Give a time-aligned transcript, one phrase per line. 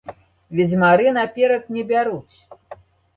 [0.59, 2.35] Ведзьмары наперад не бяруць.